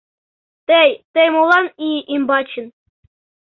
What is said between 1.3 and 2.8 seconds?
молан ий ӱмбачын?..